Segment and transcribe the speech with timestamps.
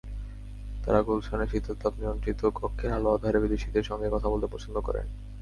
[0.83, 5.05] তাঁরা গুলশানের শীতাতপনিয়ন্ত্রিত কক্ষের আলো-আঁধারে বিদেশিদের সঙ্গে কথা বলতে পছন্দ করেন।